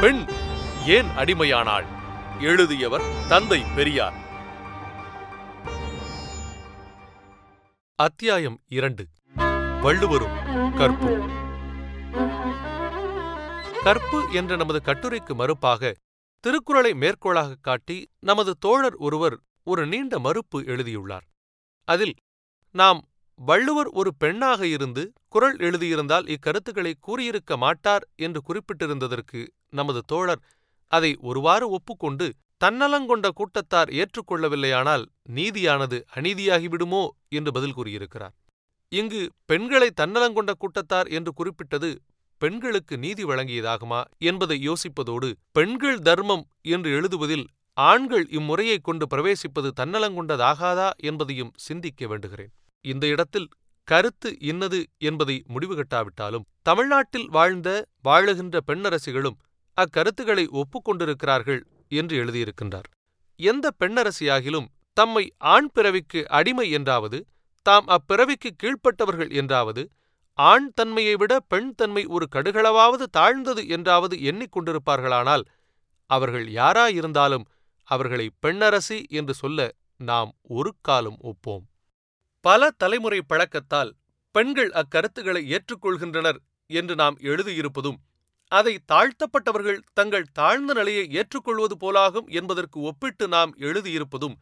பெண் 0.00 0.26
ஏன் 0.86 1.04
அடிமையானாள்? 1.04 1.84
எழுதியவர் 2.40 3.02
தந்தை 3.28 3.62
பெரியார். 3.76 4.14
அத்தியாயம் 7.94 8.60
இரண்டு. 8.66 9.06
வள்ளுவரும் 9.80 10.34
கற்பு 10.76 11.28
கற்பு 13.82 14.32
என்ற 14.32 14.56
நமது 14.56 14.80
கட்டுரைக்கு 14.84 15.34
மறுப்பாக 15.34 15.94
திருக்குறளை 16.40 16.92
மேற்கோளாக 16.92 17.54
காட்டி 17.60 18.10
நமது 18.20 18.56
தோழர் 18.58 18.94
ஒருவர் 18.94 19.40
ஒரு 19.62 19.86
நீண்ட 19.86 20.18
மறுப்பு 20.18 20.64
எழுதியுள்ளார். 20.64 21.24
அதில் 21.84 22.14
நாம் 22.72 23.08
வள்ளுவர் 23.34 23.86
ஒரு 23.86 24.14
பெண்ணாக 24.14 24.66
இருந்து 24.66 25.12
குரல் 25.28 25.56
எழுதியிருந்தால் 25.56 26.24
இக்கருத்துக்களை 26.24 26.92
கூறியிருக்க 27.00 27.56
மாட்டார் 27.56 28.08
என்று 28.16 28.42
குறிப்பிட்டிருந்ததற்கு 28.42 29.46
நமது 29.70 30.00
தோழர் 30.06 30.42
அதை 30.92 31.10
ஒருவாறு 31.20 31.66
ஒப்புக்கொண்டு 31.70 32.26
தன்னலங்கொண்ட 32.64 33.26
கூட்டத்தார் 33.30 33.90
ஏற்றுக்கொள்ளவில்லையானால் 34.00 35.04
நீதியானது 35.34 35.98
அநீதியாகிவிடுமோ 36.14 37.02
என்று 37.28 37.50
பதில் 37.52 37.72
கூறியிருக்கிறார். 37.72 38.34
இங்கு 38.92 39.20
பெண்களை 39.44 39.88
தன்னலங்கொண்ட 40.00 40.52
கூட்டத்தார் 40.58 41.08
என்று 41.08 41.32
குறிப்பிட்டது 41.32 41.90
பெண்களுக்கு 42.42 42.94
நீதி 42.98 43.24
வழங்கியதாகுமா 43.24 44.00
என்பதை 44.20 44.56
யோசிப்பதோடு 44.68 45.28
பெண்கள் 45.52 45.98
தர்மம் 46.00 46.44
என்று 46.66 46.90
எழுதுவதில் 46.90 47.46
ஆண்கள் 47.76 48.26
இம்முறையை 48.28 48.78
கொண்டு 48.78 49.04
பிரவேசிப்பது 49.06 49.68
தன்னலங்கொண்டதாகாதா 49.80 50.88
என்பதையும் 51.00 51.52
சிந்திக்க 51.56 52.06
வேண்டுகிறேன். 52.06 52.52
இந்த 52.84 53.04
இடத்தில் 53.06 53.48
கருத்து 53.88 54.30
இன்னது 54.40 54.80
என்பதை 54.98 55.36
முடிவு 55.46 55.74
கட்டாவிட்டாலும் 55.76 56.46
தமிழ்நாட்டில் 56.62 57.28
வாழ்ந்த 57.28 57.68
வாழுகின்ற 58.04 58.58
பெண்ணரசிகளும் 58.66 59.38
அக்கருத்துக்களை 59.82 60.44
ஒப்புக்கொண்டிருக்கிறார்கள் 60.52 61.62
என்று 61.90 62.14
எழுதியிருக்கின்றார். 62.24 62.88
எந்த 63.40 63.66
பெண்ணரசியாகிலும் 63.80 64.68
தம்மை 64.96 65.24
ஆண் 65.52 65.70
பிறவிக்கு 65.72 66.20
அடிமை 66.28 66.66
என்றாவது 66.70 67.18
தாம் 67.66 67.86
அப்பிறவிக்கு 67.88 68.50
கீழ்ப்பட்டவர்கள் 68.52 69.30
என்றாவது 69.32 69.82
ஆண் 70.38 70.68
தன்மையை 70.72 71.14
விட 71.16 71.32
பெண் 71.48 71.70
தன்மை 71.74 72.02
ஒரு 72.06 72.26
கடுகளவாவது 72.32 73.06
தாழ்ந்தது 73.10 73.62
என்றாவது 73.68 74.16
எண்ணிக்கொண்டிருப்பார்களானால் 74.30 75.44
அவர்கள் 76.10 76.46
யாராயிருந்தாலும் 76.50 77.44
அவர்களை 77.88 78.26
பெண்ணரசி 78.38 78.98
என்று 79.10 79.34
சொல்ல 79.34 79.60
நாம் 80.00 80.30
ஒரு 80.48 80.70
காலம் 80.80 81.18
ஒப்போம். 81.22 81.64
பல 82.44 82.70
தலைமுறை 82.76 83.20
பழக்கத்தால் 83.22 83.90
பெண்கள் 84.34 84.70
அக்கருத்துக்களை 84.72 85.42
ஏற்றுக்கொள்கின்றனர் 85.54 86.38
என்று 86.70 86.94
நாம் 86.94 87.16
எழுதியிருப்பதும் 87.22 87.98
அதை 88.52 88.72
தாழ்த்தப்பட்டவர்கள் 88.92 89.80
தங்கள் 89.92 90.30
தாழ்ந்த 90.32 90.72
நிலையை 90.74 91.04
ஏற்றுக்கொள்வது 91.10 91.74
போலாகும் 91.76 92.28
என்பதற்கு 92.30 92.80
ஒப்பிட்டு 92.80 93.28
நாம் 93.28 93.52
எழுதியிருப்பதும் 93.58 94.36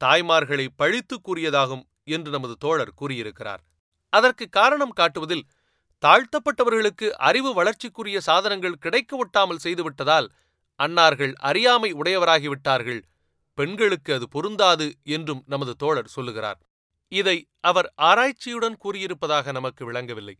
தாய்மார்களை 0.00 0.66
பழித்து 0.76 1.16
கூறியதாகும் 1.20 1.84
என்று 2.04 2.30
நமது 2.30 2.54
தோழர் 2.56 2.92
கூறியிருக்கிறார். 2.94 3.62
அதற்கு 4.12 4.44
காரணம் 4.48 4.94
காட்டுவதில் 4.96 5.46
தாழ்த்தப்பட்டவர்களுக்கு 6.02 7.06
அறிவு 7.10 7.50
வளர்ச்சிக்குரிய 7.54 8.18
சாதனங்கள் 8.20 8.80
கிடைக்க 8.80 9.10
ஒட்டாமல் 9.24 9.62
செய்துவிட்டதால் 9.64 10.28
அன்னார்கள் 10.80 11.32
அறியாமை 11.40 11.90
உடையவராகிவிட்டார்கள். 11.92 13.00
பெண்களுக்கு 13.58 14.10
அது 14.14 14.26
பொருந்தாது 14.28 14.86
என்றும் 15.02 15.42
நமது 15.46 15.72
தோழர் 15.76 16.06
சொல்லுகிறார். 16.06 16.60
இதை 17.12 17.36
அவர் 17.60 17.88
ஆராய்ச்சியுடன் 18.00 18.76
கூறியிருப்பதாக 18.84 19.52
நமக்கு 19.52 19.82
விளங்கவில்லை. 19.84 20.36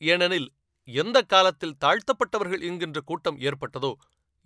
ஏனெனில் 0.00 0.48
எந்த 0.88 1.18
காலத்தில் 1.22 1.78
தாழ்த்தப்பட்டவர்கள் 1.84 2.60
என்கின்ற 2.60 2.98
கூட்டம் 3.00 3.38
ஏற்பட்டதோ 3.38 3.92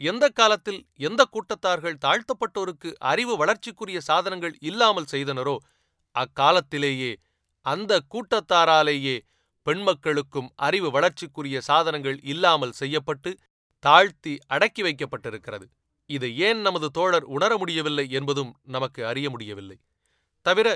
எந்த 0.00 0.24
காலத்தில் 0.28 0.80
எந்த 0.98 1.22
கூட்டத்தார்கள் 1.24 1.96
தாழ்த்தப்பட்டோருக்கு 1.96 2.90
அறிவு 2.98 3.36
வளர்ச்சிக்குரிய 3.36 3.98
சாதனங்கள் 4.00 4.54
இல்லாமல் 4.60 5.10
செய்தனரோ 5.12 5.56
அக்காலத்திலேயே 6.14 7.12
அந்த 7.66 8.00
கூட்டத்தாராலேயே 8.14 9.16
பெண்மக்களுக்கும் 9.66 10.48
அறிவு 10.56 10.88
வளர்ச்சிக்குரிய 10.90 11.58
சாதனங்கள் 11.60 12.18
இல்லாமல் 12.22 12.72
செய்யப்பட்டு 12.72 13.30
தாழ்த்தி 13.84 14.32
அடக்கி 14.46 14.82
வைக்கப்பட்டிருக்கிறது. 14.82 15.66
இதை 16.10 16.30
ஏன் 16.38 16.60
நமது 16.60 16.88
தோழர் 16.90 17.26
உணர 17.26 17.52
முடியவில்லை 17.56 18.06
என்பதும் 18.10 18.52
நமக்கு 18.62 19.06
அறிய 19.06 19.30
முடியவில்லை. 19.30 19.76
தவிர 20.46 20.68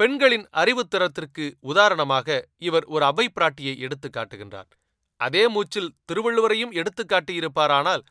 பெண்களின் 0.00 0.46
அறிவுத்திறத்திற்கு 0.52 1.46
உதாரணமாக 1.60 2.46
இவர் 2.58 2.84
ஒரு 2.84 3.04
அவை 3.04 3.26
பிராட்டியை 3.36 3.74
எடுத்து 3.78 4.08
காட்டுகின்றார். 4.08 4.70
அதே 5.20 5.48
மூச்சில் 5.48 5.94
திருவள்ளுவரையும் 6.04 6.72
எடுத்து 6.72 7.02
காட்டியிருப்பாரானால் 7.04 8.02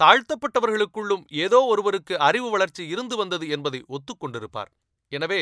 தாழ்த்தப்பட்டவர்களுக்குள்ளும் 0.00 1.24
ஏதோ 1.36 1.58
ஒருவருக்கு 1.64 2.14
அறிவு 2.18 2.50
வளர்ச்சி 2.50 2.86
இருந்து 2.86 3.16
வந்தது 3.16 3.48
என்பதை 3.48 3.80
ஒத்துக்கொண்டிருப்பார் 3.88 4.70
எனவே 5.12 5.40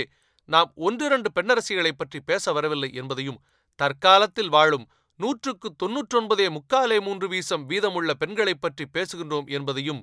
நாம் 0.49 0.73
ஒன்றிரண்டு 0.77 1.29
பெண்ணரசிகளைப் 1.35 1.99
பற்றி 1.99 2.21
பேச 2.21 2.53
வரவில்லை 2.53 2.91
என்பதையும் 2.93 3.41
தற்காலத்தில் 3.79 4.49
வாழும் 4.49 4.87
நூற்றுக்கு 5.21 5.69
தொன்னூற்றொன்பதே 5.83 6.47
முக்காலே 6.49 6.99
மூன்று 7.01 7.27
வீசம் 7.29 7.65
வீதமுள்ள 7.67 8.15
பெண்களைப் 8.15 8.61
பற்றி 8.61 8.85
பேசுகின்றோம் 8.93 9.49
என்பதையும் 9.49 10.01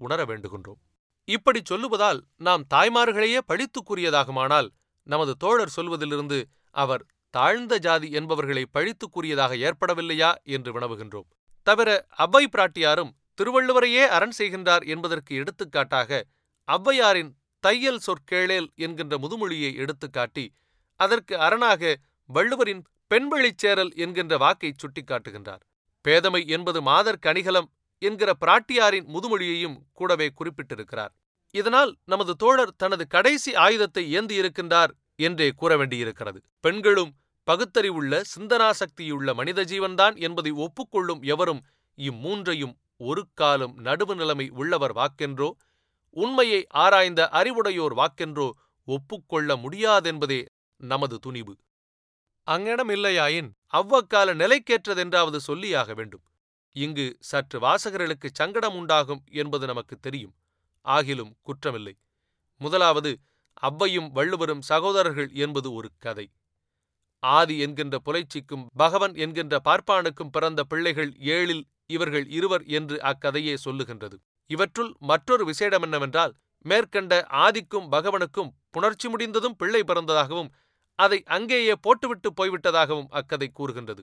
உணர 0.00 0.20
வேண்டுகின்றோம். 0.24 0.80
இப்படி 1.28 1.60
சொல்லுவதால் 1.70 2.20
நாம் 2.36 2.64
தாய்மார்களையே 2.74 3.40
பழித்து 3.46 3.80
கூறியதாகுமானால் 3.82 4.68
நமது 5.06 5.32
தோழர் 5.36 5.74
சொல்வதிலிருந்து 5.76 6.38
அவர் 6.74 7.02
தாழ்ந்த 7.36 7.74
ஜாதி 7.78 8.08
என்பவர்களை 8.18 8.64
பழித்து 8.76 9.06
கூறியதாக 9.08 9.52
ஏற்படவில்லையா 9.68 10.30
என்று 10.56 10.70
வினவுகின்றோம். 10.76 11.28
தவிர 11.66 11.88
அவ்வை 12.24 12.44
பிராட்டியாரும் 12.54 13.14
திருவள்ளுவரையே 13.38 14.04
அரண் 14.16 14.34
செய்கின்றார் 14.38 14.84
என்பதற்கு 14.94 15.32
எடுத்துக்காட்டாக 15.42 16.20
ஔவையாரின் 16.68 17.30
தையல் 17.64 18.02
சொற்கேளேல் 18.06 18.68
என்கின்ற 18.84 19.14
முதுமொழியை 19.18 19.70
எடுத்துக்காட்டி 19.82 20.44
அதற்கு 21.00 21.34
அரணாக 21.38 21.82
வள்ளுவரின் 22.30 22.82
பெண்வழிச்சேரல் 23.10 23.92
என்கின்ற 24.04 24.34
வாக்கை 24.36 24.70
சுட்டிக்காட்டுகின்றார். 24.74 25.62
பேதமை 26.04 26.42
என்பது 26.46 26.78
மாதர் 26.82 27.22
கணிகலம் 27.26 27.68
என்கிற 28.02 28.30
பிராட்டியாரின் 28.42 29.06
முதுமொழியையும் 29.14 29.76
கூடவே 29.98 30.28
குறிப்பிட்டிருக்கிறார். 30.38 31.12
இதனால் 31.54 31.92
நமது 32.12 32.32
தோழர் 32.42 32.76
தனது 32.76 33.04
கடைசி 33.06 33.50
ஆயுதத்தை 33.64 34.04
ஏந்தியிருக்கின்றார் 34.18 34.92
என்றே 35.26 35.48
கூற 35.60 35.72
வேண்டியிருக்கிறது. 35.76 36.38
பெண்களும் 36.60 37.12
பகுத்தறிவுள்ள 37.46 38.22
சிந்தனாசக்தியுள்ள 38.34 39.34
மனித 39.34 39.62
ஜீவன்தான் 39.62 40.16
என்பதை 40.16 40.52
ஒப்புக்கொள்ளும் 40.52 41.22
எவரும் 41.22 41.62
இம்மூன்றையும் 41.98 42.74
ஒரு 42.96 43.22
காலம் 43.34 43.74
நடுவு 43.84 44.14
நிலைமை 44.14 44.46
உள்ளவர் 44.50 44.92
வாக்கென்றோ 44.92 45.48
உண்மையை 46.16 46.60
ஆராய்ந்த 46.74 47.28
அறிவுடையோர் 47.32 47.94
வாக்கென்றோ 47.94 48.48
ஒப்புக்கொள்ள 48.88 49.56
முடியாதென்பதே 49.56 50.40
நமது 50.80 51.18
துணிவு. 51.18 51.54
அங்ஙனம் 52.46 52.90
இல்லையாயின் 52.90 53.50
அவ்வக்கால 53.72 54.34
நிலைக்கேற்றதென்றாவது 54.34 55.38
சொல்லியாக 55.46 55.94
வேண்டும். 55.94 56.24
இங்கு 56.76 57.06
சற்று 57.20 57.58
வாசகர்களுக்கு 57.58 58.28
சங்கடம் 58.32 58.74
உண்டாகும் 58.74 59.22
என்பது 59.32 59.66
நமக்கு 59.66 59.96
தெரியும். 59.98 60.34
ஆகிலும் 60.86 61.32
குற்றமில்லை. 61.42 61.94
முதலாவது 62.60 63.12
அவ்வையும் 63.62 64.08
வள்ளுவரும் 64.10 64.62
சகோதரர்கள் 64.62 65.30
என்பது 65.34 65.72
ஒரு 65.72 65.88
கதை. 65.98 66.26
ஆதி 67.24 67.58
என்கின்ற 67.58 67.98
புலைச்சிக்கும் 68.04 68.66
பகவன் 68.76 69.14
என்கின்ற 69.14 69.60
பார்ப்பானுக்கும் 69.64 70.32
பிறந்த 70.32 70.64
பிள்ளைகள் 70.64 71.12
ஏழில் 71.12 71.64
இவர்கள் 71.86 72.26
இருவர் 72.28 72.64
என்று 72.64 72.96
அக்கதையே 73.02 73.56
சொல்லுகின்றது. 73.64 74.16
இவற்றுள் 74.50 74.92
மற்றொரு 75.00 75.44
விசேடம் 75.44 75.82
என்னவென்றால் 75.82 76.34
மேற்கண்ட 76.64 77.26
ஆதிக்கும் 77.32 77.88
பகவனுக்கும் 77.90 78.50
புணர்ச்சி 78.70 79.08
முடிந்ததும் 79.08 79.56
பிள்ளை 79.56 79.80
பிறந்ததாகவும் 79.80 80.50
அதை 80.98 81.22
அங்கேயே 81.26 81.74
போட்டுவிட்டு 81.76 82.32
போய்விட்டதாகவும் 82.32 83.10
அக்கதை 83.10 83.48
கூறுகின்றது. 83.48 84.02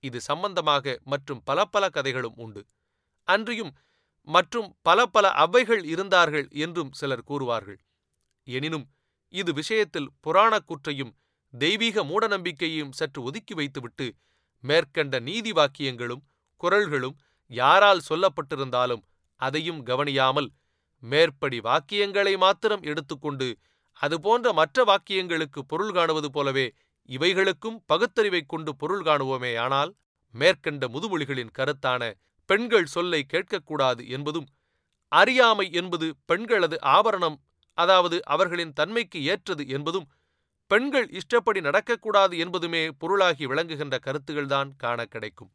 இது 0.00 0.20
சம்பந்தமாக 0.20 0.98
மற்றும் 1.04 1.40
பல 1.44 1.64
பல 1.64 1.88
கதைகளும் 1.88 2.36
உண்டு. 2.36 2.66
அன்றியும் 3.28 3.72
மற்றும் 4.28 4.74
பல 4.82 5.06
பல 5.06 5.28
அவ்வைகள் 5.28 5.84
இருந்தார்கள் 5.84 6.48
என்றும் 6.50 6.92
சிலர் 6.92 7.24
கூறுவார்கள். 7.30 7.78
எனினும் 8.46 8.86
இது 9.28 9.52
விஷயத்தில் 9.52 10.12
புராணக் 10.20 10.66
கூற்றையும் 10.66 11.12
தெய்வீக 11.54 12.04
மூடநம்பிக்கையையும் 12.04 12.92
சற்று 12.92 13.20
ஒதுக்கி 13.22 13.54
வைத்துவிட்டு 13.54 14.06
மேற்கண்ட 14.64 15.16
நீதி 15.20 15.52
வாக்கியங்களும் 15.52 16.22
குரல்களும் 16.60 17.16
யாரால் 17.50 18.06
சொல்லப்பட்டிருந்தாலும் 18.08 19.02
அதையும் 19.40 19.80
கவனியாமல் 19.82 20.48
மேற்படி 21.02 21.58
வாக்கியங்களை 21.60 22.34
மாத்திரம் 22.36 22.82
எடுத்துக்கொண்டு 22.82 23.48
அதுபோன்ற 24.00 24.48
மற்ற 24.52 24.84
வாக்கியங்களுக்கு 24.84 25.60
பொருள் 25.66 25.92
காணுவது 25.92 26.28
போலவே 26.30 26.66
இவைகளுக்கும் 27.08 27.78
பகுத்தறிவைக் 27.86 28.48
கொண்டு 28.48 28.70
பொருள் 28.76 29.04
காணுவோமேயானால் 29.04 29.92
மேற்கண்ட 30.34 30.84
முதுமொழிகளின் 30.88 31.54
கருத்தான 31.58 32.02
பெண்கள் 32.48 32.86
சொல்லை 32.86 33.20
கேட்கக்கூடாது 33.32 34.02
என்பதும் 34.08 34.46
அறியாமை 35.12 35.66
என்பது 35.72 36.06
பெண்களது 36.24 36.76
ஆபரணம் 36.90 37.36
அதாவது 37.78 38.16
அவர்களின் 38.24 38.72
தன்மைக்கு 38.72 39.18
ஏற்றது 39.24 39.64
என்பதும் 39.68 40.06
பெண்கள் 40.70 41.08
இஷ்டப்படி 41.10 41.60
நடக்கக்கூடாது 41.60 42.34
என்பதுமே 42.44 42.82
பொருளாகி 42.98 43.44
விளங்குகின்ற 43.46 43.96
கருத்துகள்தான் 43.98 44.70
காண 44.76 45.04
கிடைக்கும். 45.04 45.50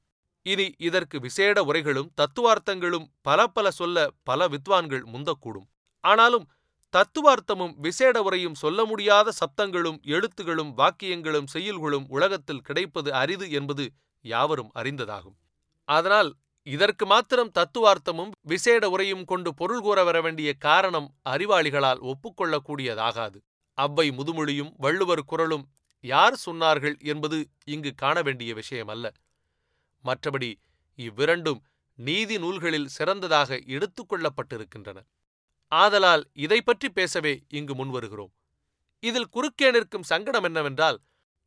இனி 0.46 0.68
இதற்கு 0.78 1.18
விசேட 1.20 1.64
உரைகளும் 1.64 2.12
தத்துவார்த்தங்களும் 2.22 3.08
பல 3.22 3.48
பல 3.48 3.72
சொல்ல 3.72 4.06
பல 4.24 4.48
வித்வான்கள் 4.48 5.04
முந்தக்கூடும். 5.14 5.68
ஆனாலும் 6.04 6.46
தத்துவார்த்தமும் 6.94 7.74
விசேட 7.78 8.18
உரையும் 8.22 8.60
சொல்ல 8.64 8.86
முடியாத 8.86 9.34
சப்தங்களும் 9.40 10.00
எழுத்துகளும் 10.08 10.72
வாக்கியங்களும் 10.78 11.50
செய்யுள்களும் 11.54 12.06
உலகத்தில் 12.08 12.62
கிடைப்பது 12.62 13.10
அரிது 13.14 13.48
என்பது 13.52 13.86
யாவரும் 14.26 14.72
அறிந்ததாகும். 14.76 15.38
அதனால் 15.88 16.32
இதற்கு 16.68 17.06
மாத்திரம் 17.06 17.52
தத்துவார்த்தமும் 17.52 18.32
விசேட 18.42 18.84
உரையும் 18.90 19.26
கொண்டு 19.26 19.50
பொருள் 19.54 19.82
கூற 19.82 20.00
வர 20.04 20.18
வேண்டிய 20.22 20.50
காரணம் 20.60 21.08
அறிவாளிகளால் 21.30 22.02
ஒப்புக்கொள்ளக்கூடியதாகாது 22.12 23.38
அவ்வை 23.78 24.12
முதுமொழியும் 24.12 24.72
வள்ளுவர் 24.78 25.26
குரலும் 25.26 25.66
யார் 26.04 26.38
சொன்னார்கள் 26.46 27.00
என்பது 27.04 27.38
இங்கு 27.64 27.94
காண 27.96 28.22
வேண்டிய 28.22 28.54
விஷயம் 28.54 28.88
அல்ல 28.88 29.14
மற்றபடி 30.04 30.56
இவ்விரண்டும் 31.00 31.62
நீதி 32.00 32.38
நூல்களில் 32.38 32.88
சிறந்ததாக 32.88 33.60
எடுத்துக்கொள்ளப்பட்டிருக்கின்றன 33.68 35.00
ஆதலால் 35.72 36.30
இதை 36.38 36.62
பற்றி 36.62 36.90
பேசவே 36.90 37.44
இங்கு 37.50 37.74
முன்வருகிறோம் 37.76 38.34
இதில் 39.04 39.30
குறுக்கே 39.30 39.72
நிற்கும் 39.72 40.04
சங்கடம் 40.04 40.44
என்னவென்றால் 40.44 40.98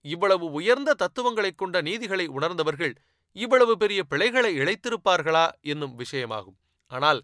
இவ்வளவு 0.04 0.46
உயர்ந்த 0.52 0.94
தத்துவங்களைக் 0.94 1.58
கொண்ட 1.58 1.80
நீதிகளை 1.80 2.26
உணர்ந்தவர்கள் 2.26 2.94
இவ்வளவு 3.36 3.76
பெரிய 3.76 4.00
பிழைகளை 4.04 4.50
இழைத்திருப்பார்களா 4.58 5.50
என்னும் 5.60 5.98
விஷயமாகும். 5.98 6.58
ஆனால் 6.90 7.20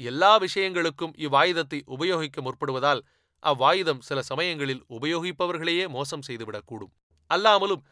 எல்லா 0.00 0.38
விஷயங்களுக்கும் 0.38 1.14
இவ்வாயுதத்தை 1.16 1.82
உபயோகிக்க 1.84 2.42
முற்படுவதால் 2.42 3.02
அவ்வாயுதம் 3.42 4.00
சில 4.00 4.22
சமயங்களில் 4.22 4.84
உபயோகிப்பவர்களையே 4.88 5.88
மோசம் 5.88 6.22
செய்துவிடக்கூடும். 6.26 6.92
அல்லாமலும் 7.30 7.82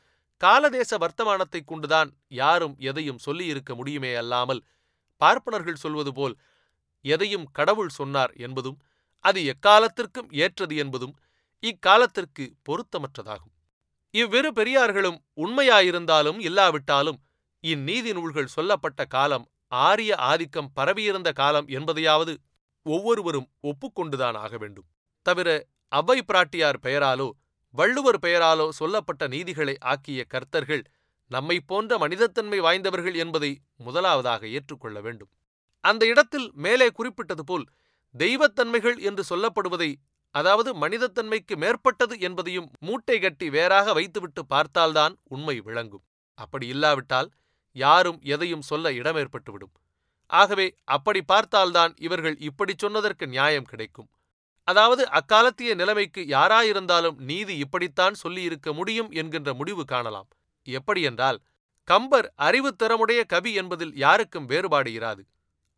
காலதேச 0.41 0.99
வர்த்தமானத்தைக் 0.99 1.67
கொண்டுதான் 1.67 2.11
யாரும் 2.33 2.77
எதையும் 2.79 3.19
சொல்லியிருக்க 3.19 3.75
முடியுமே 3.75 4.15
அல்லாமல் 4.15 4.63
பார்ப்பனர்கள் 5.21 5.75
சொல்வது 5.75 6.13
போல் 6.15 6.35
எதையும் 7.05 7.47
கடவுள் 7.53 7.89
சொன்னார் 7.89 8.33
என்பதும் 8.37 8.79
அது 9.25 9.41
எக்காலத்திற்கும் 9.45 10.29
ஏற்றது 10.35 10.77
என்பதும் 10.77 11.15
இக்காலத்திற்கு 11.63 12.45
பொருத்தமற்றதாகும். 12.69 13.55
இவ்விரு 14.15 14.51
பெரியார்களும் 14.53 15.19
உண்மையாயிருந்தாலும் 15.37 16.39
இல்லாவிட்டாலும் 16.41 17.19
இந்நீதி 17.65 18.13
நூல்கள் 18.13 18.47
சொல்லப்பட்ட 18.47 19.05
காலம் 19.05 19.47
ஆரிய 19.73 20.17
ஆதிக்கம் 20.17 20.73
பரவியிருந்த 20.73 21.33
காலம் 21.33 21.69
என்பதையாவது 21.69 22.35
ஒவ்வொருவரும் 22.87 23.49
ஒப்புக்கொண்டுதான் 23.63 24.37
ஆக 24.37 24.59
வேண்டும். 24.59 24.87
தவிர 25.27 25.49
அவ்வை 25.93 26.19
பிராட்டியார் 26.23 26.79
பெயராலோ 26.83 27.29
வள்ளுவர் 27.75 28.19
பெயராலோ 28.23 28.67
சொல்லப்பட்ட 28.69 29.25
நீதிகளை 29.29 29.75
ஆக்கிய 29.93 30.21
கர்த்தர்கள் 30.29 30.85
நம்மை 31.31 31.57
போன்ற 31.61 31.99
மனிதத்தன்மை 31.99 32.59
வாய்ந்தவர்கள் 32.59 33.15
என்பதை 33.15 33.51
முதலாவதாக 33.77 34.43
ஏற்றுக்கொள்ள 34.49 35.01
வேண்டும். 35.01 35.31
அந்த 35.85 36.03
இடத்தில் 36.07 36.49
மேலே 36.55 36.89
குறிப்பிட்டது 36.91 37.45
போல் 37.45 37.67
தெய்வத்தன்மைகள் 38.15 38.97
என்று 38.99 39.23
சொல்லப்படுவதை 39.29 39.91
அதாவது 40.35 40.71
மனிதத்தன்மைக்கு 40.75 41.55
மேற்பட்டது 41.57 42.15
என்பதையும் 42.21 42.69
மூட்டை 42.79 43.17
கட்டி 43.19 43.47
வேறாக 43.51 43.93
வைத்துவிட்டு 43.93 44.43
பார்த்தால்தான் 44.47 45.15
உண்மை 45.25 45.57
விளங்கும். 45.61 46.05
அப்படி 46.39 46.67
இல்லாவிட்டால் 46.67 47.29
யாரும் 47.77 48.19
எதையும் 48.25 48.61
சொல்ல 48.61 48.91
இடமேற்பட்டுவிடும். 48.91 49.73
ஆகவே 50.31 50.67
அப்படி 50.97 51.21
பார்த்தால்தான் 51.23 51.93
இவர்கள் 51.99 52.37
இப்படி 52.39 52.75
சொன்னதற்கு 52.77 53.27
நியாயம் 53.27 53.65
கிடைக்கும். 53.65 54.09
அதாவது 54.71 55.03
அக்காலத்திய 55.11 55.71
நிலைமைக்கு 55.75 56.23
யாராயிருந்தாலும் 56.29 57.19
நீதி 57.31 57.55
இப்படித்தான் 57.57 58.17
சொல்லியிருக்க 58.23 58.73
முடியும் 58.73 59.11
என்கின்ற 59.13 59.51
முடிவு 59.55 59.85
காணலாம். 59.85 60.29
எப்படியென்றால் 60.67 61.39
கம்பர் 61.89 62.27
அறிவுத்திறமுடைய 62.39 63.21
கவி 63.27 63.53
என்பதில் 63.55 63.95
யாருக்கும் 63.97 64.47
வேறுபாடு 64.47 64.91
இராது. 64.99 65.23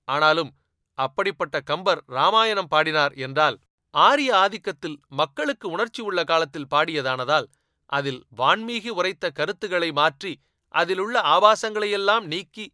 ஆனாலும் 0.08 0.50
அப்படிப்பட்ட 0.98 1.56
கம்பர் 1.60 2.00
ராமாயணம் 2.08 2.68
பாடினார் 2.68 3.14
என்றால் 3.26 3.56
ஆரிய 3.94 4.30
ஆதிக்கத்தில் 4.34 4.96
மக்களுக்கு 5.12 5.66
உணர்ச்சி 5.70 6.02
உள்ள 6.02 6.20
காலத்தில் 6.24 6.70
பாடியதானதால் 6.70 7.46
அதில் 7.92 8.20
வான்மீகி 8.36 8.90
உரைத்த 8.90 9.24
கருத்துக்களை 9.30 9.90
மாற்றி 9.92 10.32
அதிலுள்ள 10.74 11.16
ஆபாசங்களையெல்லாம் 11.34 12.24
நீக்கி 12.24 12.66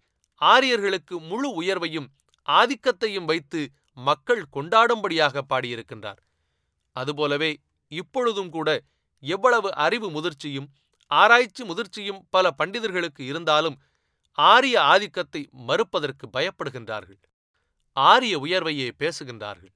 ஆரியர்களுக்கு 0.42 1.14
முழு 1.30 1.48
உயர்வையும் 1.60 2.08
ஆதிக்கத்தையும் 2.48 3.24
வைத்து 3.24 3.60
மக்கள் 3.98 4.42
கொண்டாடும்படியாக 4.52 5.40
பாடியிருக்கின்றார். 5.48 6.20
அதுபோலவே 6.96 7.58
இப்பொழுதும் 7.92 8.50
கூட 8.50 8.68
எவ்வளவு 9.22 9.74
அறிவு 9.74 10.08
முதிர்ச்சியும் 10.10 10.68
ஆராய்ச்சி 11.10 11.62
முதிர்ச்சியும் 11.64 12.20
பல 12.30 12.54
பண்டிதர்களுக்கு 12.58 13.20
இருந்தாலும் 13.20 13.76
ஆரிய 14.38 14.76
ஆதிக்கத்தை 14.82 15.48
மறுப்பதற்கு 15.68 16.26
பயப்படுகின்றார்கள். 16.32 17.20
ஆரிய 17.92 18.34
உயர்வையே 18.38 18.88
பேசுகின்றார்கள். 18.98 19.74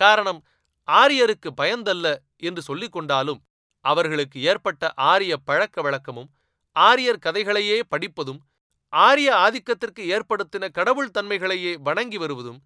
காரணம் 0.00 0.40
ஆரியருக்கு 0.88 1.50
பயந்தல்ல 1.56 2.06
என்று 2.36 2.62
சொல்லிக் 2.62 2.92
கொண்டாலும் 2.92 3.40
அவர்களுக்கு 3.84 4.40
ஏற்பட்ட 4.40 4.92
ஆரிய 4.94 5.36
பழக்க 5.36 5.82
வழக்கமும் 5.82 6.30
ஆரியர் 6.76 7.24
கதைகளையே 7.26 7.78
படிப்பதும் 7.88 8.40
ஆரிய 8.92 9.30
ஆதிக்கத்திற்கு 9.36 10.02
ஏற்படுத்தின 10.14 10.70
கடவுள் 10.70 11.14
தன்மைகளையே 11.18 11.72
வணங்கி 11.78 12.16
வருவதும் 12.16 12.60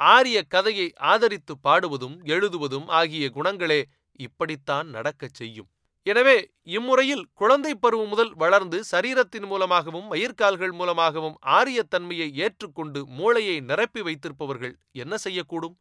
ஆரிய 0.00 0.38
கதையை 0.42 0.92
ஆதரித்து 1.10 1.54
பாடுவதும் 1.62 2.16
எழுதுவதும் 2.24 2.88
ஆகிய 2.88 3.30
குணங்களே 3.34 3.80
இப்படித்தான் 4.18 4.88
நடக்கச் 4.88 5.34
செய்யும். 5.34 5.68
எனவே 6.06 6.36
இம்முறையில் 6.62 7.24
குழந்தை 7.32 7.74
பருவம் 7.74 8.08
முதல் 8.08 8.32
வளர்ந்து 8.34 8.78
சரீரத்தின் 8.90 9.46
மூலமாகவும் 9.46 10.08
மயிர்கால்கள் 10.12 10.72
மூலமாகவும் 10.72 11.36
ஆரியத்தன்மையை 11.58 12.28
ஏற்றுக்கொண்டு 12.34 13.06
மூளையை 13.06 13.60
நிரப்பி 13.60 14.02
வைத்திருப்பவர்கள் 14.02 14.74
என்ன 14.92 15.14
செய்யக்கூடும்? 15.24 15.76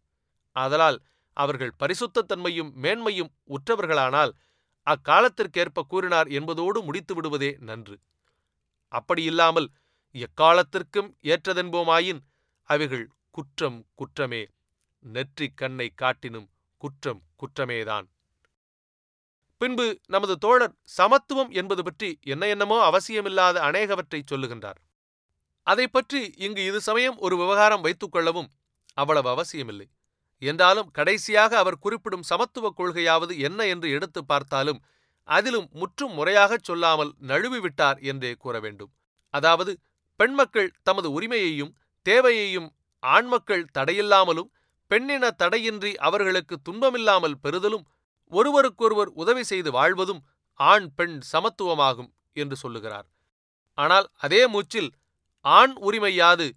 ஆதலால் 0.56 1.00
அவர்கள் 1.38 1.74
பரிசுத்தன்மையும் 1.80 2.72
மேன்மையும் 2.84 3.32
உற்றவர்களானால் 3.50 4.34
அக்காலத்திற்கேற்ப 4.88 5.84
கூறினார் 5.88 6.28
என்பதோடு 6.28 6.80
முடித்து 6.82 7.14
விடுவதே 7.16 7.52
நன்று. 7.60 7.96
அப்படியில்லாமல் 8.92 9.68
எக்காலத்திற்கும் 10.16 11.10
ஏற்றதென்போமாயின் 11.24 12.20
அவைகள் 12.70 13.06
குற்றம் 13.36 13.78
குற்றமே. 13.96 14.42
நெற்றிக் 15.04 15.58
கண்ணை 15.58 15.88
காட்டினும் 16.02 16.48
குற்றம் 16.82 17.22
குற்றமேதான். 17.42 18.08
பின்பு 19.62 19.86
நமது 20.06 20.34
தோழர் 20.38 20.76
சமத்துவம் 20.98 21.52
என்பது 21.52 21.82
பற்றி 21.84 22.10
என்ன 22.26 22.44
என்னமோ 22.48 22.78
அவசியமில்லாத 22.90 23.58
அநேகவற்றை 23.60 24.20
சொல்லுகின்றார். 24.24 24.80
அதை 25.68 25.86
பற்றி 25.88 26.22
இங்கு 26.38 26.62
இது 26.66 26.80
சமயம் 26.82 27.18
ஒரு 27.18 27.36
விவகாரம் 27.38 27.82
வைத்துக் 27.82 28.14
கொள்ளவும் 28.14 28.50
அவ்வளவு 28.98 29.30
அவசியமில்லை. 29.30 29.88
என்றாலும் 30.42 30.92
கடைசியாக 30.92 31.52
அவர் 31.58 31.82
குறிப்பிடும் 31.86 32.28
சமத்துவ 32.32 32.72
கொள்கையாவது 32.80 33.34
என்ன 33.40 33.66
என்று 33.66 33.90
எடுத்து 33.90 34.22
பார்த்தாலும் 34.26 34.82
அதிலும் 35.28 35.68
முற்றும் 35.72 36.14
முறையாகச் 36.14 36.68
சொல்லாமல் 36.70 37.12
நழுவிவிட்டார் 37.28 38.00
என்றே 38.04 38.32
கூற 38.36 38.56
வேண்டும். 38.60 38.92
அதாவது 39.34 39.72
பெண்மக்கள் 40.20 40.74
தமது 40.84 41.08
உரிமையையும் 41.12 41.76
தேவையையும் 42.06 42.70
ஆண்மக்கள் 43.04 43.66
தடையில்லாமலும் 43.78 44.50
பெண்ணின 44.92 45.30
தடையின்றி 45.42 45.92
அவர்களுக்கு 46.08 46.56
துன்பமில்லாமல் 46.70 47.40
பெறுதலும் 47.44 47.86
ஒருவருக்கொருவர் 48.32 49.12
உதவி 49.22 49.44
செய்து 49.44 49.70
வாழ்வதும் 49.72 50.22
ஆண் 50.60 50.88
பெண் 50.96 51.18
சமத்துவமாகும் 51.32 52.10
என்று 52.34 52.56
சொல்லுகிறார். 52.56 53.08
ஆனால் 53.78 54.08
அதே 54.16 54.42
மூச்சில் 54.48 54.90
ஆண் 55.46 55.74
உரிமை 55.80 56.14
யாது 56.16 56.48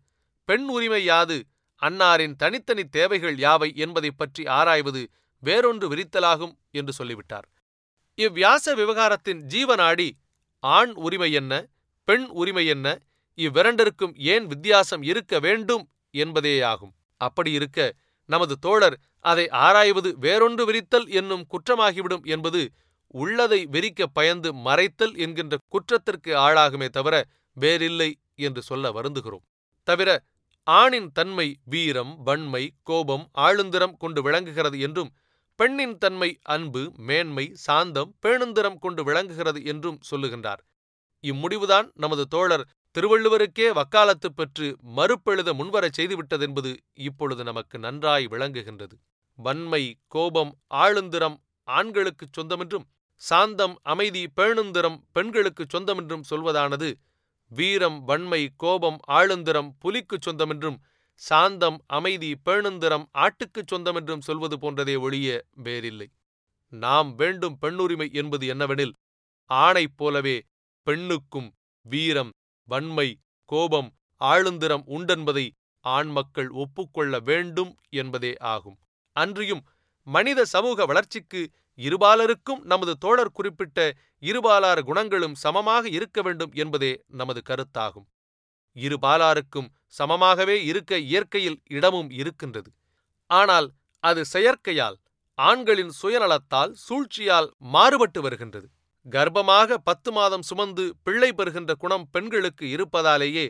பெண் 0.48 0.66
உரிமை 0.68 1.02
யாது 1.04 1.36
அன்னாரின் 1.82 2.34
தனித்தனி 2.36 2.84
தேவைகள் 2.88 3.36
யாவை 3.36 3.68
என்பதை 3.76 4.10
பற்றி 4.10 4.42
ஆராய்வது 4.48 5.02
வேறொன்று 5.42 5.86
விரித்தலாகும் 5.92 6.54
என்று 6.70 6.92
சொல்லிவிட்டார். 6.92 7.46
இவ்வியாச 8.18 8.74
விவகாரத்தின் 8.74 9.40
ஜீவநாடி 9.52 10.08
ஆண் 10.62 10.92
உரிமை 11.06 11.30
என்ன 11.32 11.52
பெண் 12.08 12.26
உரிமை 12.40 12.64
என்ன 12.66 12.86
இவ்விரண்டிற்கும் 13.38 14.14
ஏன் 14.32 14.44
வித்தியாசம் 14.46 15.02
இருக்க 15.02 15.38
வேண்டும் 15.38 15.84
என்பதேயாகும். 16.24 16.92
அப்படி 17.20 17.50
இருக்க 17.52 17.80
நமது 18.28 18.54
தோழர் 18.58 18.96
அதை 19.24 19.44
ஆராய்வது 19.66 20.10
வேறொன்று 20.20 20.62
விரித்தல் 20.64 21.08
என்னும் 21.10 21.44
குற்றமாகிவிடும் 21.46 22.24
என்பது 22.26 22.62
உள்ளதை 23.14 23.60
வெறிக்க 23.72 24.06
பயந்து 24.12 24.48
மறைத்தல் 24.64 25.14
என்கின்ற 25.16 25.56
குற்றத்திற்கு 25.68 26.32
ஆளாகுமே 26.36 26.88
தவிர 26.88 27.14
வேறில்லை 27.56 28.10
என்று 28.38 28.62
சொல்ல 28.62 28.90
வருந்துகிறோம். 28.92 29.44
தவிர 29.88 30.10
ஆணின் 30.66 31.10
தன்மை 31.12 31.48
வீரம் 31.64 32.12
வன்மை 32.22 32.64
கோபம் 32.82 33.24
ஆளுந்திரம் 33.38 33.96
கொண்டு 33.96 34.20
விளங்குகிறது 34.22 34.78
என்றும் 34.80 35.12
பெண்ணின் 35.58 35.96
தன்மை 35.98 36.30
அன்பு 36.44 36.82
மேன்மை 36.98 37.44
சாந்தம் 37.66 38.10
பேணுந்திரம் 38.22 38.78
கொண்டு 38.78 39.02
விளங்குகிறது 39.04 39.60
என்றும் 39.64 40.00
சொல்லுகின்றார். 40.10 40.62
இம்முடிவுதான் 41.24 41.86
நமது 41.94 42.24
தோழர் 42.26 42.64
திருவள்ளுவருக்கே 42.96 43.64
வக்காலத்து 43.74 44.28
பெற்று 44.34 44.66
மறுப்பெழுத 44.96 45.50
முன்வரச் 45.54 45.96
செய்துவிட்டதென்பது 45.96 46.70
இப்பொழுது 46.98 47.44
நமக்கு 47.44 47.78
நன்றாய் 47.78 48.26
விளங்குகின்றது. 48.26 48.94
வன்மை 49.38 49.82
கோபம் 50.06 50.52
ஆளுந்திரம் 50.74 51.36
ஆண்களுக்குச் 51.68 52.34
சொந்தமென்றும் 52.36 52.86
சாந்தம் 53.22 53.74
அமைதி 53.82 54.22
பேணுந்திரம் 54.36 54.96
பெண்களுக்குச் 55.12 55.76
சொந்தமென்றும் 55.76 56.24
சொல்வதானது 56.30 56.88
வீரம் 57.50 58.04
வன்மை 58.04 58.52
கோபம் 58.56 58.98
ஆளுந்திரம் 59.10 59.70
புலிக்குச் 59.84 60.24
சொந்தமென்றும் 60.26 60.78
சாந்தம் 61.22 61.78
அமைதி 61.86 62.30
பேணுந்திரம் 62.44 63.06
ஆட்டுக்குச் 63.18 63.70
சொந்தமென்றும் 63.74 64.26
சொல்வது 64.28 64.56
போன்றதே 64.56 64.96
ஒழிய 65.00 65.28
வேறில்லை. 65.56 66.08
நாம் 66.72 67.14
வேண்டும் 67.14 67.58
பெண்ணுரிமை 67.62 68.12
என்பது 68.12 68.54
என்னவெனில் 68.54 68.96
ஆணைப் 69.50 69.96
போலவே 69.96 70.36
பெண்ணுக்கும் 70.86 71.50
வீரம் 71.86 72.32
வன்மை 72.68 73.08
கோபம் 73.50 73.88
ஆளுந்திரம் 74.20 74.84
உண்டென்பதை 74.96 75.46
ஆண் 75.84 76.10
மக்கள் 76.10 76.50
ஒப்புக்கொள்ள 76.62 77.20
வேண்டும் 77.20 77.72
என்பதே 77.90 78.32
ஆகும். 78.54 78.78
அன்றியும் 79.16 79.62
மனித 80.06 80.40
சமூக 80.44 80.86
வளர்ச்சிக்கு 80.86 81.40
இருபாலருக்கும் 81.78 82.60
நமது 82.62 82.92
தோழர் 82.96 83.32
குறிப்பிட்ட 83.32 83.78
இருபாலார் 84.22 84.82
குணங்களும் 84.82 85.34
சமமாக 85.34 85.84
இருக்க 85.88 86.22
வேண்டும் 86.22 86.52
என்பதே 86.52 86.92
நமது 87.20 87.40
கருத்தாகும். 87.48 88.06
இருபாலாருக்கும் 88.76 89.68
சமமாகவே 89.98 90.56
இருக்க 90.64 90.98
இயற்கையில் 91.10 91.58
இடமும் 91.68 92.10
இருக்கின்றது. 92.10 92.70
ஆனால் 93.30 93.68
அது 94.04 94.22
செயற்கையால் 94.32 94.96
ஆண்களின் 95.38 95.92
சுயநலத்தால் 96.02 96.72
சூழ்ச்சியால் 96.86 97.48
மாறுபட்டு 97.74 98.20
வருகின்றது. 98.22 98.68
கர்ப்பமாக 99.06 99.76
பத்து 99.84 100.10
மாதம் 100.12 100.42
சுமந்து 100.42 100.84
பிள்ளை 101.02 101.32
பெறுகின்ற 101.32 101.72
குணம் 101.74 102.06
பெண்களுக்கு 102.10 102.64
இருப்பதாலேயே 102.68 103.44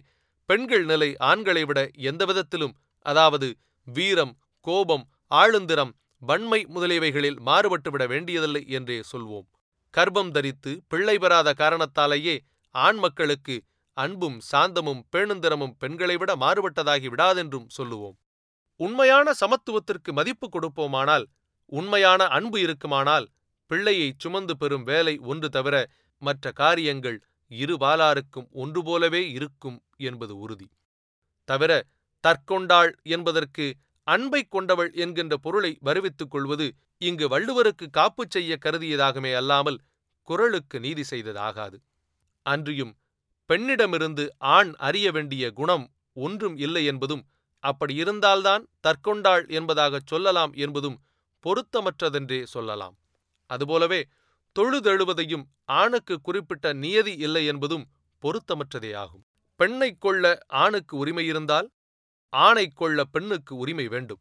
பெண்கள் 0.49 0.85
நிலை 0.85 1.09
ஆண்களை 1.29 1.63
விட 1.65 1.81
எந்த 2.09 2.25
விதத்திலும் 2.25 2.75
அதாவது 3.07 3.49
வீரம் 3.89 4.35
கோபம் 4.67 5.05
ஆளுந்திரம் 5.35 5.93
வன்மை 6.23 6.61
முதலியவைகளில் 6.75 7.39
மாறுபட்டுவிட 7.41 8.07
வேண்டியதில்லை 8.07 8.63
என்றே 8.69 8.99
சொல்வோம். 9.13 9.47
கர்ப்பம் 9.95 10.31
தரித்து 10.31 10.73
பிள்ளை 10.89 11.17
பெறாத 11.19 11.49
காரணத்தாலேயே 11.53 12.37
ஆண் 12.75 12.97
மக்களுக்கு 12.97 13.57
அன்பும் 13.97 14.39
சாந்தமும் 14.53 15.03
பேணுந்திரமும் 15.13 15.77
பெண்களை 15.79 16.17
விட 16.17 16.31
மாறுபட்டதாகி 16.37 17.09
விடாதென்றும் 17.09 17.69
சொல்லுவோம். 17.69 18.17
உண்மையான 18.81 19.33
சமத்துவத்திற்கு 19.41 20.11
மதிப்பு 20.13 20.47
கொடுப்போமானால் 20.49 21.27
உண்மையான 21.73 22.23
அன்பு 22.29 22.59
இருக்குமானால் 22.61 23.27
பிள்ளையை 23.71 24.09
சுமந்து 24.19 24.55
பெறும் 24.57 24.83
வேலை 24.83 25.15
ஒன்று 25.23 25.49
தவிர 25.49 25.77
மற்ற 26.23 26.53
காரியங்கள் 26.53 27.19
இரு 27.51 27.75
பாலாருக்கும் 27.75 28.49
ஒன்று 28.53 28.81
போலவே 28.83 29.23
இருக்கும் 29.31 29.79
என்பது 29.97 30.35
உறுதி. 30.39 30.69
தவிர 31.49 31.73
தற்கொண்டாள் 32.25 32.93
என்பதற்கு 33.07 33.67
அன்பை 34.07 34.43
கொண்டவள் 34.45 34.91
என்கின்ற 34.95 35.35
பொருளை 35.37 35.73
வருவித்துக் 35.85 36.31
கொள்வது 36.31 36.67
இங்கு 37.03 37.27
வள்ளுவருக்கு 37.29 37.87
காப்பு 37.91 38.25
செய்ய 38.29 38.59
கருதியதாகமே 38.65 39.33
அல்லாமல் 39.35 39.79
குரலுக்கு 40.29 40.77
நீதி 40.81 41.05
செய்ததாகாது. 41.11 41.77
அன்றியும் 42.47 42.93
பெண்ணிடமிருந்து 43.51 44.25
ஆண் 44.57 44.71
அறிய 44.79 45.07
வேண்டிய 45.13 45.45
குணம் 45.51 45.85
ஒன்றும் 46.17 46.57
இல்லை 46.57 46.85
என்பதும் 46.85 47.25
அப்படி 47.65 47.95
இருந்தால்தான் 47.95 48.63
தற்கொண்டாள் 48.81 49.45
என்பதாகச் 49.49 50.07
சொல்லலாம் 50.07 50.53
என்பதும் 50.55 50.99
பொருத்தமற்றதென்றே 51.45 52.41
சொல்லலாம். 52.45 52.97
அதுபோலவே 53.47 54.01
தொழுதெழுவதையும் 54.57 55.45
ஆணுக்கு 55.65 56.21
குறிப்பிட்ட 56.21 56.73
நியதி 56.73 57.15
இல்லை 57.17 57.47
என்பதும் 57.47 57.85
பொருத்தமற்றதே 58.23 58.93
ஆகும் 58.95 59.25
பெண்ணை 59.61 59.91
கொள்ள 59.95 60.25
ஆணுக்கு 60.63 60.95
உரிமை 60.97 61.25
இருந்தால் 61.27 61.69
ஆணை 62.33 62.67
கொள்ள 62.71 63.05
பெண்ணுக்கு 63.05 63.57
உரிமை 63.57 63.87
வேண்டும். 63.89 64.21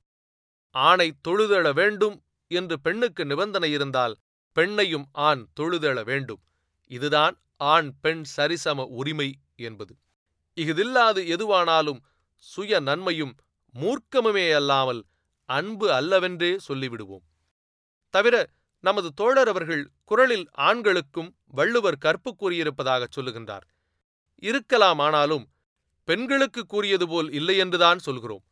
ஆணை 0.76 1.08
தொழுதெழ 1.28 1.74
வேண்டும் 1.74 2.16
என்று 2.52 2.76
பெண்ணுக்கு 2.82 3.24
நிபந்தனை 3.26 3.70
இருந்தால் 3.72 4.16
பெண்ணையும் 4.56 5.08
ஆண் 5.12 5.44
தொழுதெழ 5.60 5.98
வேண்டும். 6.04 6.42
இதுதான் 6.92 7.36
ஆண் 7.72 7.90
பெண் 8.02 8.24
சரிசம 8.36 8.86
உரிமை 9.00 9.30
என்பது. 9.56 9.94
இஃதில்லாது 10.58 11.22
எதுவானாலும் 11.36 12.02
சுய 12.46 12.80
நன்மையும் 12.80 13.34
மூர்க்கமுமே 13.76 14.46
அல்லாமல் 14.54 15.02
அன்பு 15.50 15.88
அல்லவென்றே 15.92 16.52
சொல்லிவிடுவோம். 16.68 17.26
தவிர 18.14 18.36
நமது 18.86 19.14
தோழர் 19.14 19.48
அவர்கள் 19.48 19.84
குரலில் 20.06 20.48
ஆண்களுக்கும் 20.52 21.30
வள்ளுவர் 21.48 21.98
கற்பு 21.98 22.36
கூறியிருப்பதாகச் 22.40 23.14
சொல்லுகின்றார். 23.16 23.66
இருக்கலாம் 24.40 25.00
ஆனாலும் 25.00 25.46
பெண்களுக்கு 26.08 26.66
கூறியது 26.66 27.08
போல் 27.08 27.32
இல்லை 27.32 27.58
என்றுதான் 27.58 28.00
சொல்கிறோம். 28.00 28.44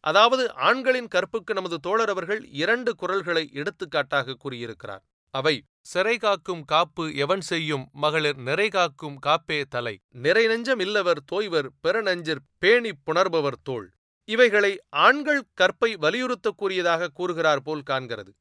அதாவது 0.00 0.54
ஆண்களின் 0.54 1.08
கற்புக்கு 1.08 1.54
நமது 1.54 1.78
தோழர் 1.78 2.08
அவர்கள் 2.08 2.42
இரண்டு 2.62 2.94
குரல்களை 2.94 3.50
எடுத்துக்காட்டாக 3.52 4.34
கூறியிருக்கிறார். 4.34 5.04
அவை 5.34 5.64
சிறை 5.80 6.16
காக்கும் 6.16 6.64
காப்பு 6.64 7.14
எவன் 7.14 7.40
செய்யும் 7.40 7.88
மகளிர் 7.92 8.36
நிறை 8.36 8.68
காக்கும் 8.68 9.18
காப்பே 9.26 9.64
தலை. 9.68 9.94
நிறை 10.10 10.46
நெஞ்சம் 10.46 10.78
இல்லவர் 10.78 11.22
தோய்வர் 11.32 11.68
பெருநெஞ்சர் 11.80 12.42
பேணி 12.58 12.90
புணர்பவர் 13.06 13.62
தோள். 13.62 13.88
இவைகளை 14.28 14.72
ஆண்கள் 14.88 15.44
கற்பை 15.60 15.96
வலியுறுத்தக் 15.96 16.56
கூறியதாக 16.56 17.08
கூறுகிறார் 17.08 17.62
போல் 17.62 17.82
காண்கிறது. 17.90 18.32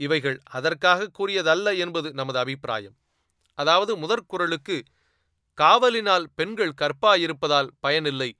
இவைகள் 0.00 0.38
அதற்காக 0.50 1.08
கூறியதல்ல 1.18 1.76
என்பது 1.76 2.08
நமது 2.12 2.38
அபிப்பிராயம். 2.38 2.96
அதாவது 3.58 3.92
முதற்குரலுக்கு 3.96 4.76
காவலினால் 5.58 6.26
பெண்கள் 6.34 6.78
கற்பாயிருப்பதால் 6.82 7.70
பயனில்லை 7.80 8.30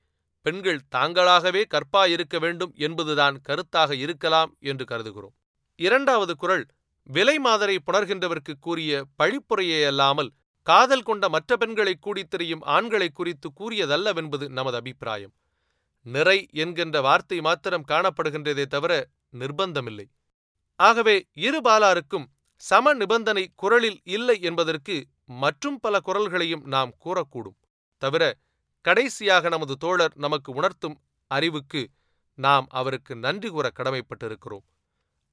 பெண்கள் 0.45 0.79
தாங்களாகவே 0.95 1.61
கற்பாயிருக்க 1.73 2.35
வேண்டும் 2.39 2.71
என்பதுதான் 2.77 3.35
கருத்தாக 3.47 3.91
இருக்கலாம் 3.95 4.51
என்று 4.59 4.85
கருதுகிறோம். 4.85 5.35
இரண்டாவது 5.79 6.33
குரல் 6.35 6.63
விலை 7.09 7.35
மாதரை 7.39 7.75
புணர்கின்றவர்க்கு 7.87 8.53
கூறிய 8.59 9.01
பழிப்புரையே 9.19 9.79
அல்லாமல் 9.87 10.31
காதல் 10.67 11.03
கொண்ட 11.03 11.25
மற்ற 11.29 11.57
பெண்களை 11.57 11.93
கூடித்தெரியும் 11.97 12.63
ஆண்களை 12.75 13.09
குறித்து 13.09 13.47
கூறியதல்லவென்பது 13.59 14.47
நமது 14.57 14.77
அபிப்பிராயம். 14.77 15.33
நிறை 16.05 16.37
என்கின்ற 16.53 16.97
வார்த்தை 17.01 17.37
மாத்திரம் 17.41 17.87
காணப்படுகின்றதே 17.87 18.65
தவிர 18.65 18.93
நிர்பந்தமில்லை. 19.39 20.07
ஆகவே 20.81 21.15
இரு 21.47 21.59
பாலாருக்கும் 21.67 22.27
சம 22.61 22.93
நிபந்தனை 22.93 23.43
குரலில் 23.55 23.99
இல்லை 24.15 24.35
என்பதற்கு 24.41 24.95
மற்றும் 25.43 25.77
பல 25.79 25.95
குரல்களையும் 26.07 26.63
நாம் 26.73 26.91
கூறக்கூடும். 27.05 27.57
தவிர 28.01 28.23
கடைசியாக 28.85 29.49
நமது 29.49 29.73
தோழர் 29.77 30.15
நமக்கு 30.15 30.49
உணர்த்தும் 30.53 30.97
அறிவுக்கு 31.31 31.81
நாம் 32.37 32.67
அவருக்கு 32.71 33.13
நன்றி 33.15 33.49
கூற 33.49 33.67
கடமைப்பட்டிருக்கிறோம். 33.79 34.65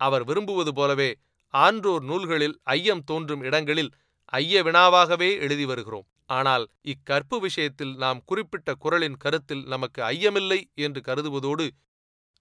அவர் 0.00 0.24
விரும்புவது 0.24 0.72
போலவே 0.74 1.10
ஆன்றோர் 1.54 2.04
நூல்களில் 2.10 2.56
ஐயம் 2.76 3.04
தோன்றும் 3.04 3.42
இடங்களில் 3.42 3.90
ஐய 4.32 4.62
வினாவாகவே 4.62 5.30
எழுதி 5.44 5.64
வருகிறோம். 5.64 6.06
ஆனால் 6.30 6.64
இக்கற்பு 6.92 7.36
விஷயத்தில் 7.40 7.94
நாம் 7.96 8.20
குறிப்பிட்ட 8.24 8.70
குரலின் 8.74 9.18
கருத்தில் 9.24 9.64
நமக்கு 9.66 10.00
ஐயமில்லை 10.04 10.60
என்று 10.78 11.00
கருதுவதோடு 11.00 11.66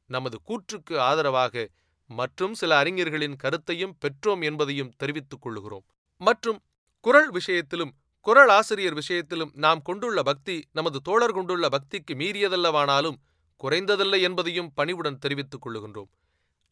நமது 0.10 0.38
கூற்றுக்கு 0.50 0.96
ஆதரவாக 1.00 1.66
மற்றும் 2.10 2.54
சில 2.54 2.72
அறிஞர்களின் 2.78 3.36
கருத்தையும் 3.36 3.96
பெற்றோம் 4.04 4.42
என்பதையும் 4.42 4.94
தெரிவித்துக் 4.98 5.42
கொள்கிறோம் 5.42 5.86
மற்றும் 6.22 6.60
குரல் 7.06 7.32
விஷயத்திலும் 7.32 7.94
குரல் 8.26 8.50
ஆசிரியர் 8.50 8.94
விஷயத்திலும் 8.94 9.52
நாம் 9.56 9.82
கொண்டுள்ள 9.82 10.22
பக்தி 10.22 10.56
நமது 10.72 10.98
தோழர் 11.02 11.34
கொண்டுள்ள 11.34 11.66
பக்திக்கு 11.70 12.14
மீறியதல்லவானாலும் 12.16 13.18
குறைந்ததில்லை 13.62 14.20
என்பதையும் 14.22 14.72
பணிவுடன் 14.76 15.20
தெரிவித்துக் 15.20 15.62
கொள்ளுகின்றோம். 15.62 16.10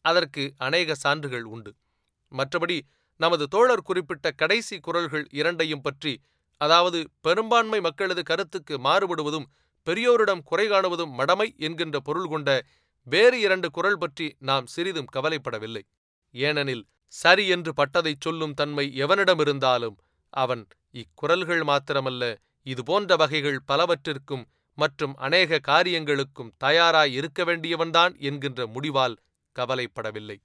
அதற்கு 0.04 0.42
அநேக 0.56 0.94
சான்றுகள் 0.94 1.42
உண்டு. 1.44 1.72
மற்றபடி 2.32 2.76
நமது 3.20 3.44
தோழர் 3.46 3.82
குறிப்பிட்ட 3.82 4.26
கடைசி 4.32 4.76
குரல்கள் 4.80 5.26
இரண்டையும் 5.30 5.80
பற்றி 5.80 6.12
அதாவது 6.60 6.98
பெரும்பான்மை 7.20 7.80
மக்களது 7.80 8.22
கருத்துக்கு 8.22 8.74
மாறுபடுவதும் 8.78 9.48
பெரியோரிடம் 9.86 10.42
குறை 10.42 10.66
காணுவதும் 10.68 11.12
மடமை 11.18 11.48
என்கின்ற 11.58 11.96
பொருள் 12.00 12.28
கொண்ட 12.28 12.50
வேறு 13.06 13.36
இரண்டு 13.40 13.68
குரல் 13.70 13.98
பற்றி 13.98 14.26
நாம் 14.38 14.66
சிறிதும் 14.66 15.12
கவலைப்படவில்லை. 15.16 15.82
ஏனெனில் 16.34 16.84
சரி 17.14 17.44
என்று 17.48 17.72
பட்டதைச் 17.72 18.20
சொல்லும் 18.20 18.54
தன்மை 18.54 18.86
எவனிடமிருந்தாலும் 19.04 19.96
அவன் 20.32 20.62
இக்குரல்கள் 20.94 21.62
மாத்திரமல்ல 21.70 22.24
இது 22.66 22.82
போன்ற 22.82 23.16
வகைகள் 23.16 23.60
பலவற்றிற்கும் 23.68 24.44
மற்றும் 24.78 25.14
அநேக 25.16 25.60
காரியங்களுக்கும் 25.68 26.54
தயாராய் 26.64 27.12
இருக்க 27.12 27.44
வேண்டியவன்தான் 27.44 28.14
என்கின்ற 28.20 28.66
முடிவால் 28.66 29.16
கவலைப்படவில்லை. 29.56 30.38